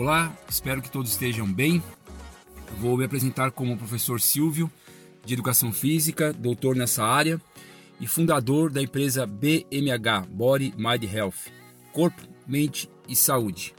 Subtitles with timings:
[0.00, 1.82] Olá, espero que todos estejam bem.
[2.78, 4.72] Vou me apresentar como professor Silvio,
[5.26, 7.38] de Educação Física, doutor nessa área
[8.00, 11.52] e fundador da empresa BMH, Body Mind Health,
[11.92, 13.74] Corpo, Mente e Saúde.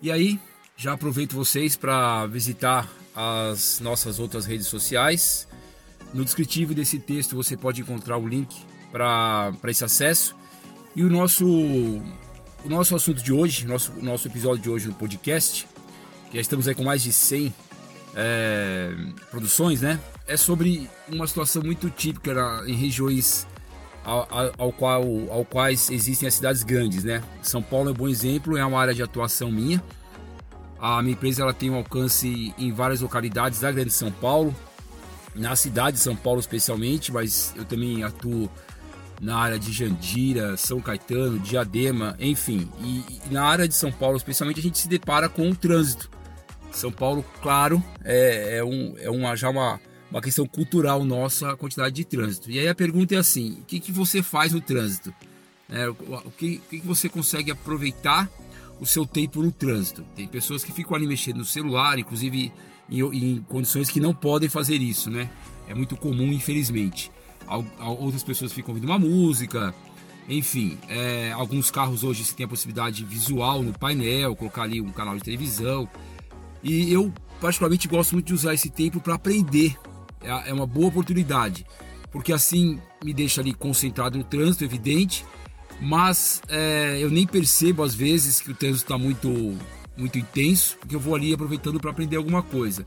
[0.00, 0.40] E aí,
[0.74, 5.46] já aproveito vocês para visitar as nossas outras redes sociais.
[6.14, 8.56] No descritivo desse texto você pode encontrar o link
[8.90, 10.34] para esse acesso.
[10.96, 12.00] E o nosso
[12.64, 15.66] o nosso assunto de hoje, nosso, nosso episódio de hoje no podcast,
[16.30, 17.52] que já estamos aí com mais de 100
[18.14, 18.94] é,
[19.30, 19.98] produções, né?
[20.26, 23.46] É sobre uma situação muito típica na, em regiões
[24.04, 27.22] ao, ao, qual, ao quais existem as cidades grandes, né?
[27.42, 29.82] São Paulo é um bom exemplo, é uma área de atuação minha.
[30.78, 34.54] A minha empresa ela tem um alcance em várias localidades da Grande São Paulo,
[35.34, 38.50] na cidade de São Paulo especialmente, mas eu também atuo
[39.20, 42.68] na área de Jandira, São Caetano, Diadema, enfim.
[42.80, 46.10] E, e, na área de São Paulo, especialmente, a gente se depara com o trânsito.
[46.72, 51.56] São Paulo, claro, é, é, um, é uma, já uma, uma questão cultural nossa a
[51.56, 52.50] quantidade de trânsito.
[52.50, 55.14] E aí a pergunta é assim: o que, que você faz no trânsito?
[55.68, 58.28] É, o, que, o que você consegue aproveitar
[58.80, 60.04] o seu tempo no trânsito?
[60.16, 62.52] Tem pessoas que ficam ali mexendo no celular, inclusive
[62.90, 65.30] em, em condições que não podem fazer isso, né?
[65.68, 67.10] É muito comum, infelizmente
[67.78, 69.74] outras pessoas ficam ouvindo uma música,
[70.28, 74.92] enfim, é, alguns carros hoje você tem a possibilidade visual no painel, colocar ali um
[74.92, 75.88] canal de televisão.
[76.62, 79.76] E eu particularmente gosto muito de usar esse tempo para aprender.
[80.20, 81.66] É, é uma boa oportunidade,
[82.10, 85.24] porque assim me deixa ali concentrado no trânsito, evidente,
[85.80, 89.58] mas é, eu nem percebo às vezes que o trânsito está muito
[89.94, 92.86] muito intenso, porque eu vou ali aproveitando para aprender alguma coisa.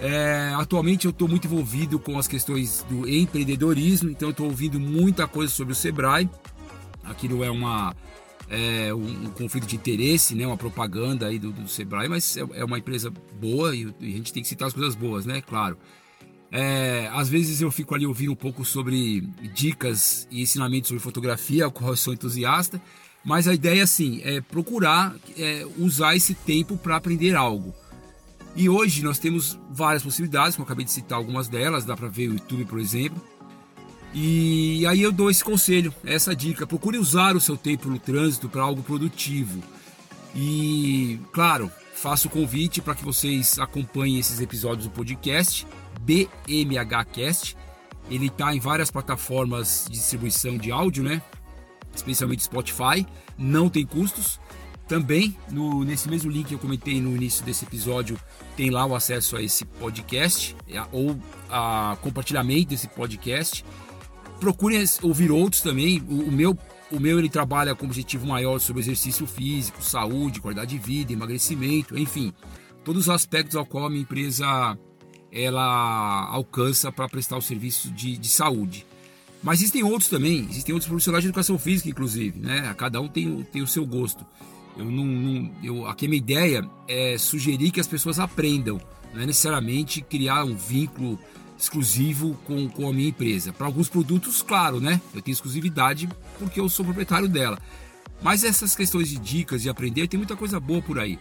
[0.00, 5.26] É, atualmente eu estou muito envolvido com as questões do empreendedorismo, então estou ouvindo muita
[5.26, 6.28] coisa sobre o Sebrae.
[7.04, 7.94] Aquilo é uma
[8.48, 12.46] é, um, um, conflito de interesse, né, uma propaganda aí do, do Sebrae, mas é,
[12.54, 15.40] é, uma empresa boa e, e, a gente tem que citar as coisas boas, né?
[15.42, 15.76] Claro.
[16.50, 19.20] É, às vezes eu fico ali ouvindo um pouco sobre
[19.52, 22.80] dicas e ensinamentos sobre fotografia, ao qual eu sou entusiasta,
[23.24, 27.74] mas a ideia assim é procurar é, usar esse tempo para aprender algo.
[28.58, 32.08] E hoje nós temos várias possibilidades, como eu acabei de citar algumas delas, dá para
[32.08, 33.22] ver o YouTube, por exemplo.
[34.12, 38.48] E aí eu dou esse conselho, essa dica: procure usar o seu tempo no trânsito
[38.48, 39.62] para algo produtivo.
[40.34, 45.64] E, claro, faço o convite para que vocês acompanhem esses episódios do podcast
[46.00, 47.56] BMHcast.
[48.10, 51.22] Ele está em várias plataformas de distribuição de áudio, né?
[51.94, 53.06] Especialmente Spotify.
[53.38, 54.40] Não tem custos.
[54.88, 58.18] Também, no, nesse mesmo link que eu comentei no início desse episódio,
[58.56, 63.62] tem lá o acesso a esse podcast é, ou a compartilhamento desse podcast.
[64.40, 66.02] Procurem ouvir outros também.
[66.08, 66.58] O, o, meu,
[66.90, 71.98] o meu ele trabalha com objetivo maior sobre exercício físico, saúde, qualidade de vida, emagrecimento,
[71.98, 72.32] enfim,
[72.82, 74.78] todos os aspectos ao qual a minha empresa
[75.30, 78.86] ela alcança para prestar o serviço de, de saúde.
[79.42, 82.74] Mas existem outros também, existem outros profissionais de educação física, inclusive, né?
[82.78, 84.24] Cada um tem, tem o seu gosto.
[84.78, 88.80] Eu não, não eu, aqui a minha ideia é sugerir que as pessoas aprendam,
[89.12, 91.18] não é necessariamente criar um vínculo
[91.58, 93.52] exclusivo com, com a minha empresa.
[93.52, 95.00] Para alguns produtos, claro, né?
[95.12, 97.58] Eu tenho exclusividade porque eu sou proprietário dela.
[98.22, 101.18] Mas essas questões de dicas de aprender, tem muita coisa boa por aí.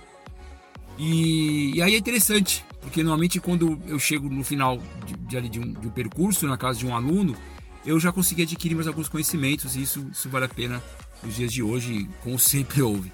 [0.97, 5.59] E, e aí é interessante, porque normalmente quando eu chego no final de, de, de,
[5.59, 7.35] um, de um percurso, na casa de um aluno,
[7.85, 10.83] eu já consegui adquirir mais alguns conhecimentos e isso, isso vale a pena
[11.23, 13.11] nos dias de hoje, como sempre houve.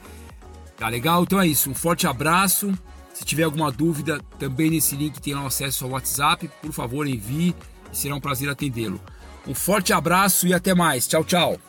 [0.77, 1.23] Tá legal?
[1.23, 1.69] Então é isso.
[1.69, 2.73] Um forte abraço.
[3.13, 6.49] Se tiver alguma dúvida, também nesse link tem lá acesso ao WhatsApp.
[6.61, 7.55] Por favor, envie
[7.91, 8.99] e será um prazer atendê-lo.
[9.47, 11.07] Um forte abraço e até mais.
[11.07, 11.59] Tchau, tchau.